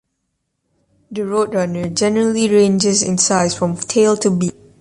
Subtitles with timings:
[1.11, 4.55] The roadrunner generally ranges in size from from tail to beak.